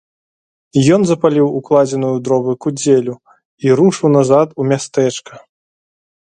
[0.95, 3.15] Ён запаліў укладзеную ў дровы кудзелю
[3.67, 5.33] і рушыў назад у мястэчка.